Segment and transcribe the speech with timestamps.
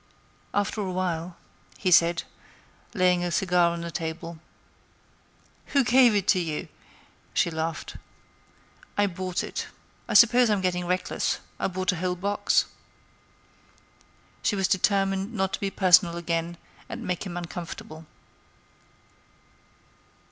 [0.51, 1.37] "After a while,"
[1.77, 2.23] he said,
[2.95, 4.39] laying a cigar on the table.
[5.77, 6.69] "Who gave it to you?"
[7.35, 7.97] she laughed.
[8.97, 9.67] "I bought it.
[10.07, 12.65] I suppose I'm getting reckless; I bought a whole box."
[14.41, 16.57] She was determined not to be personal again
[16.89, 18.07] and make him uncomfortable.